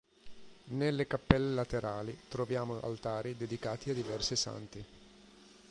Nelle 0.69 1.05
cappelle 1.05 1.53
laterali 1.53 2.21
troviamo 2.27 2.79
altari 2.81 3.37
dedicati 3.37 3.91
a 3.91 3.93
diversi 3.93 4.35
santi. 4.35 4.85